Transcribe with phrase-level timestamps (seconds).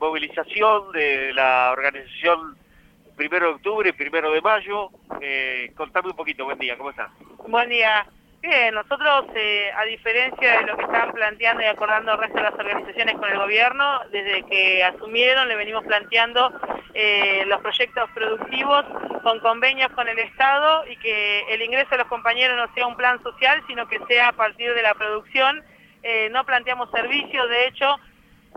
[0.00, 2.56] movilización de la organización
[3.16, 4.90] primero de octubre primero de mayo.
[5.20, 7.10] Eh, contame un poquito, buen día, ¿cómo estás?
[7.46, 8.06] Buen día.
[8.40, 12.44] Bien, nosotros, eh, a diferencia de lo que están planteando y acordando el resto de
[12.44, 16.50] las organizaciones con el gobierno, desde que asumieron le venimos planteando
[16.94, 18.86] eh, los proyectos productivos
[19.22, 22.96] con convenios con el Estado y que el ingreso de los compañeros no sea un
[22.96, 25.62] plan social, sino que sea a partir de la producción.
[26.02, 27.94] Eh, no planteamos servicios, de hecho,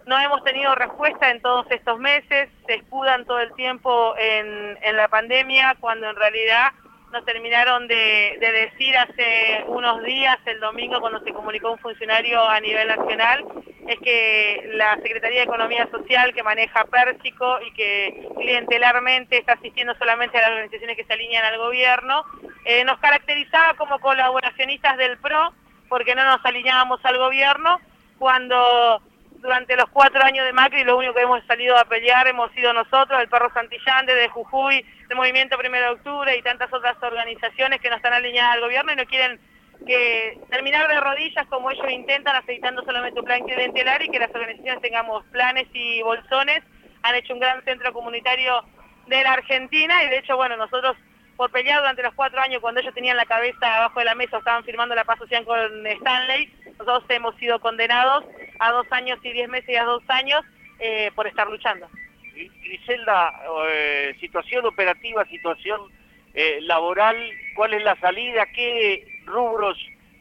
[0.05, 4.98] no hemos tenido respuesta en todos estos meses, se escudan todo el tiempo en, en
[4.98, 6.73] la pandemia, cuando en realidad
[7.13, 12.59] nos terminaron de, decir hace unos días, el domingo, cuando se comunicó un funcionario a
[12.59, 13.45] nivel nacional,
[13.88, 19.94] es que la Secretaría de Economía Social, que maneja Pérsico y que clientelarmente está asistiendo
[19.96, 22.26] solamente a las organizaciones que se alinean al gobierno,
[22.66, 25.54] eh, nos caracterizaba como colaboracionistas del PRO,
[25.90, 27.80] porque no nos alineábamos al gobierno,
[28.18, 29.04] cuando
[29.44, 32.72] durante los cuatro años de Macri lo único que hemos salido a pelear hemos sido
[32.72, 37.82] nosotros, el Perro Santillán, de Jujuy, el Movimiento Primero de Octubre y tantas otras organizaciones
[37.82, 39.40] que no están alineadas al gobierno y no quieren
[40.50, 44.82] terminar de rodillas como ellos intentan, aceitando solamente un plan clientelar y que las organizaciones
[44.82, 46.63] tengamos planes y bolsones.
[47.02, 48.63] Han hecho un gran centro comunitario
[49.07, 50.96] de la Argentina y de hecho, bueno, nosotros
[51.35, 54.38] por pelear durante los cuatro años cuando ellos tenían la cabeza abajo de la mesa,
[54.38, 58.24] estaban firmando la paz social con Stanley, nosotros hemos sido condenados
[58.59, 60.41] a dos años y diez meses y a dos años
[60.79, 61.87] eh, por estar luchando.
[62.34, 63.32] Griselda,
[63.70, 65.81] eh, situación operativa, situación
[66.34, 67.16] eh, laboral,
[67.56, 68.45] ¿cuál es la salida?
[68.47, 69.78] ¿Qué rubros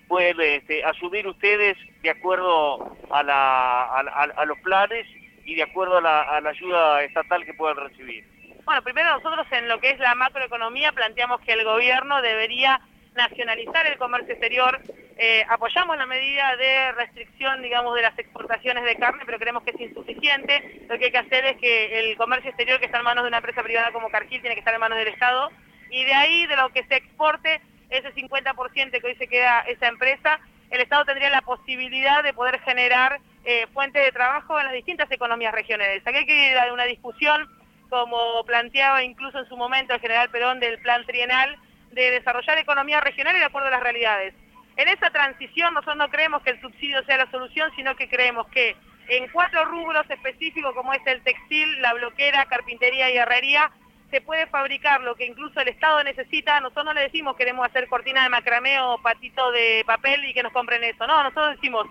[0.09, 5.07] pueden este, asumir ustedes de acuerdo a, la, a, los planes
[5.47, 8.25] y de acuerdo a la, a la ayuda estatal que puedan recibir?
[8.65, 12.81] Bueno, primero nosotros en lo que es la macroeconomía planteamos que el gobierno debería
[13.15, 14.81] nacionalizar el comercio exterior.
[15.25, 19.71] Eh, apoyamos la medida de restricción, digamos, de las exportaciones de carne, pero creemos que
[19.71, 20.85] es insuficiente.
[20.89, 23.29] Lo que hay que hacer es que el comercio exterior que está en manos de
[23.29, 25.53] una empresa privada como Cargill tiene que estar en manos del Estado.
[25.91, 29.87] Y de ahí, de lo que se exporte, ese 50% que hoy se queda esa
[29.87, 34.75] empresa, el Estado tendría la posibilidad de poder generar eh, fuentes de trabajo en las
[34.75, 36.05] distintas economías regionales.
[36.05, 37.49] Aquí hay que ir a una discusión,
[37.91, 41.57] como planteaba incluso en su momento el general Perón del plan trienal,
[41.93, 44.35] de desarrollar economía regional y de acuerdo a las realidades.
[44.77, 48.47] En esa transición nosotros no creemos que el subsidio sea la solución, sino que creemos
[48.49, 48.77] que
[49.09, 53.71] en cuatro rubros específicos como es el textil, la bloquera, carpintería y herrería,
[54.11, 56.61] se puede fabricar lo que incluso el Estado necesita.
[56.61, 60.43] Nosotros no le decimos queremos hacer cortina de macramé o patito de papel y que
[60.43, 61.07] nos compren eso.
[61.07, 61.87] No, nosotros decimos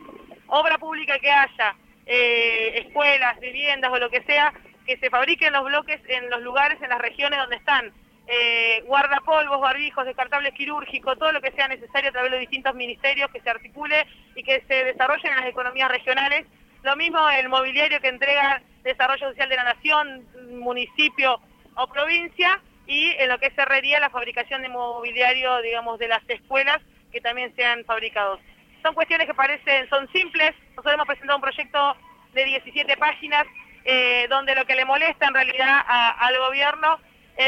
[0.48, 1.76] obra pública que haya,
[2.06, 4.54] eh, escuelas, viviendas o lo que sea,
[4.86, 7.92] que se fabriquen los bloques en los lugares, en las regiones donde están
[8.34, 13.30] eh, guardapolvos, barbijos, descartables quirúrgicos, todo lo que sea necesario a través de distintos ministerios
[13.30, 16.46] que se articule y que se desarrollen en las economías regionales.
[16.84, 21.42] Lo mismo el mobiliario que entrega Desarrollo Social de la Nación, municipio
[21.76, 26.22] o provincia, y en lo que es herrería, la fabricación de mobiliario, digamos, de las
[26.30, 26.80] escuelas
[27.12, 28.40] que también sean fabricados.
[28.82, 30.54] Son cuestiones que parecen, son simples.
[30.70, 31.98] Nosotros hemos presentado un proyecto
[32.34, 33.46] de 17 páginas
[33.84, 36.98] eh, donde lo que le molesta en realidad al gobierno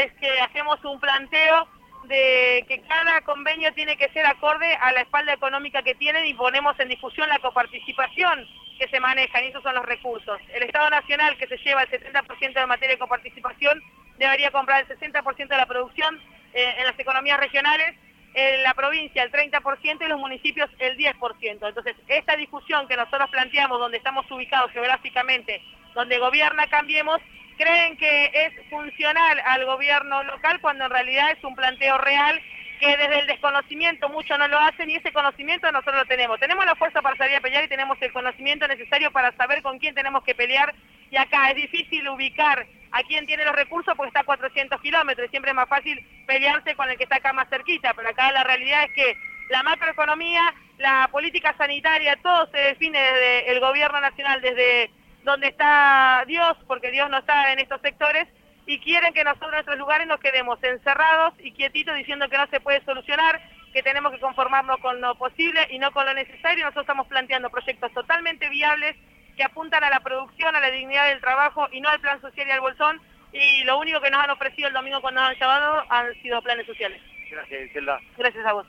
[0.02, 1.68] es que hacemos un planteo
[2.04, 6.34] de que cada convenio tiene que ser acorde a la espalda económica que tienen y
[6.34, 8.46] ponemos en discusión la coparticipación
[8.78, 10.38] que se maneja, y esos son los recursos.
[10.52, 13.80] El Estado Nacional, que se lleva el 70% de materia de coparticipación,
[14.18, 16.20] debería comprar el 60% de la producción
[16.52, 17.96] eh, en las economías regionales,
[18.34, 21.68] en la provincia el 30% y los municipios el 10%.
[21.68, 25.62] Entonces, esta discusión que nosotros planteamos, donde estamos ubicados geográficamente,
[25.94, 27.20] donde gobierna Cambiemos,
[27.56, 32.40] creen que es funcional al gobierno local cuando en realidad es un planteo real
[32.80, 36.40] que desde el desconocimiento muchos no lo hacen y ese conocimiento nosotros lo tenemos.
[36.40, 39.78] Tenemos la fuerza para salir a pelear y tenemos el conocimiento necesario para saber con
[39.78, 40.74] quién tenemos que pelear
[41.10, 45.30] y acá es difícil ubicar a quién tiene los recursos porque está a 400 kilómetros
[45.30, 48.44] siempre es más fácil pelearse con el que está acá más cerquita, pero acá la
[48.44, 49.16] realidad es que
[49.50, 54.90] la macroeconomía, la política sanitaria, todo se define desde el gobierno nacional, desde
[55.24, 58.28] donde está Dios, porque Dios no está en estos sectores,
[58.66, 62.46] y quieren que nosotros en nuestros lugares nos quedemos encerrados y quietitos diciendo que no
[62.46, 63.40] se puede solucionar,
[63.72, 66.64] que tenemos que conformarnos con lo posible y no con lo necesario.
[66.64, 68.96] Nosotros estamos planteando proyectos totalmente viables
[69.36, 72.46] que apuntan a la producción, a la dignidad del trabajo y no al plan social
[72.46, 73.00] y al bolsón.
[73.32, 76.40] Y lo único que nos han ofrecido el domingo cuando nos han llamado han sido
[76.40, 77.02] planes sociales.
[77.30, 78.00] Gracias, Gisela.
[78.16, 78.62] Gracias a vos.